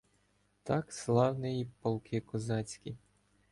[0.63, 2.97] Так славниї полки козацькі